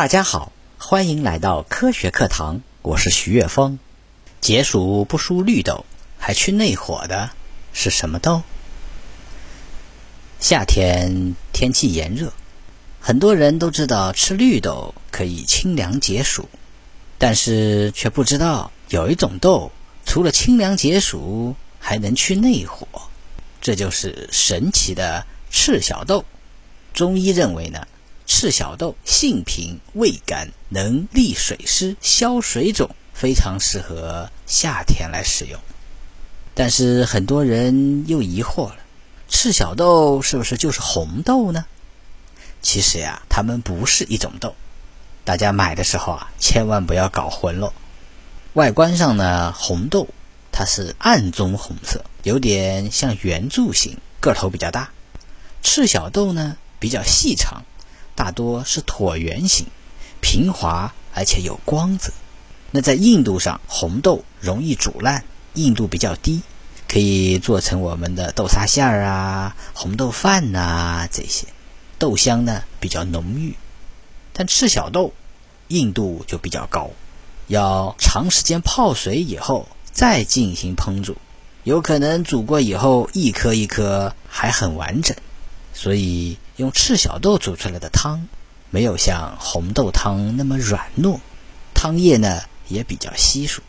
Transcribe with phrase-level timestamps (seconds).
[0.00, 3.78] 大家好，欢迎来到科学课堂，我是徐月峰。
[4.40, 5.84] 解暑不输绿豆，
[6.18, 7.28] 还去内火的
[7.74, 8.40] 是什么豆？
[10.40, 12.32] 夏天天气炎热，
[12.98, 16.48] 很多人都知道吃绿豆可以清凉解暑，
[17.18, 19.70] 但是却不知道有一种豆
[20.06, 22.88] 除了清凉解暑，还能去内火，
[23.60, 26.24] 这就是神奇的赤小豆。
[26.94, 27.86] 中医认为呢？
[28.32, 35.58] 赤小豆性平味甘，能利水湿、消水肿，非常适合夏天来使用。
[36.54, 38.76] 但是很多人又疑惑了：
[39.28, 41.64] 赤小豆是不是就是红豆呢？
[42.62, 44.54] 其实呀，它们不是一种豆。
[45.24, 47.72] 大家买的时候啊，千万不要搞混了。
[48.52, 50.06] 外观上呢，红豆
[50.52, 54.88] 它是暗棕红色，有点像圆柱形，个头比较大。
[55.64, 57.64] 赤小豆呢，比较细长。
[58.20, 59.64] 大多是椭圆形，
[60.20, 62.12] 平滑而且有光泽。
[62.70, 66.42] 那在硬度上，红豆容易煮烂，硬度比较低，
[66.86, 71.46] 可以做成我们的豆沙馅儿啊、红豆饭呐这些。
[71.98, 73.56] 豆香呢比较浓郁。
[74.34, 75.14] 但赤小豆
[75.68, 76.90] 硬度就比较高，
[77.46, 81.16] 要长时间泡水以后再进行烹煮，
[81.64, 85.16] 有可能煮过以后一颗一颗还很完整。
[85.72, 88.28] 所以用赤小豆煮出来的汤，
[88.70, 91.18] 没有像红豆汤那么软糯，
[91.74, 93.62] 汤液呢也比较稀疏。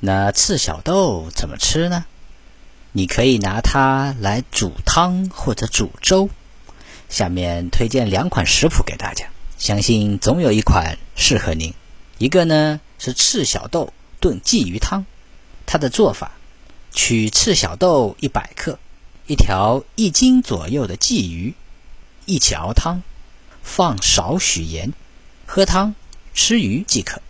[0.00, 2.04] 那赤小豆怎么吃呢？
[2.92, 6.30] 你可以拿它来煮汤或者煮粥。
[7.08, 9.26] 下面推荐两款食谱给大家，
[9.58, 11.74] 相信总有一款适合您。
[12.18, 15.06] 一个呢是赤小豆炖鲫鱼汤，
[15.66, 16.32] 它的做法：
[16.92, 18.78] 取赤小豆一百克。
[19.28, 21.52] 一条一斤左右的鲫鱼，
[22.24, 23.02] 一起熬汤，
[23.62, 24.94] 放少许盐，
[25.44, 25.94] 喝汤
[26.32, 27.20] 吃鱼即可。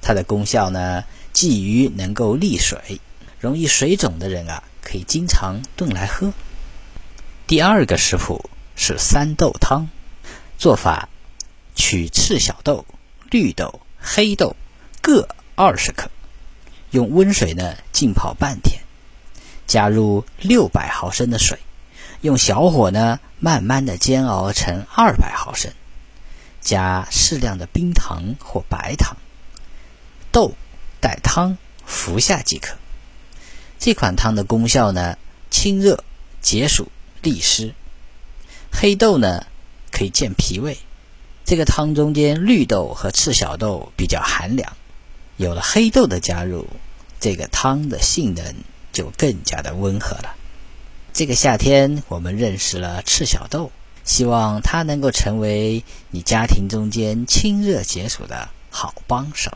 [0.00, 1.02] 它的功效呢，
[1.34, 3.00] 鲫鱼能够利水，
[3.40, 6.32] 容易水肿的人啊，可以经常炖来喝。
[7.48, 9.88] 第二个食谱是三豆汤，
[10.56, 11.08] 做法：
[11.74, 12.86] 取赤小豆、
[13.28, 14.54] 绿豆、黑豆
[15.00, 16.12] 各二十克，
[16.92, 18.81] 用温水呢浸泡半天。
[19.66, 21.58] 加入六百毫升的水，
[22.20, 25.72] 用小火呢慢慢的煎熬成二百毫升，
[26.60, 29.16] 加适量的冰糖或白糖，
[30.30, 30.54] 豆
[31.00, 32.76] 带汤服下即可。
[33.78, 35.16] 这款汤的功效呢，
[35.50, 36.04] 清热
[36.40, 36.90] 解暑
[37.20, 37.74] 利湿。
[38.70, 39.46] 黑豆呢
[39.90, 40.78] 可以健脾胃。
[41.44, 44.76] 这个汤中间绿豆和赤小豆比较寒凉，
[45.36, 46.68] 有了黑豆的加入，
[47.18, 48.54] 这个汤的性能。
[48.92, 50.36] 就更加的温和了。
[51.12, 53.70] 这个夏天，我们认识了赤小豆，
[54.04, 59.50] 希望它能够成为你家庭中间清热解暑的好帮手。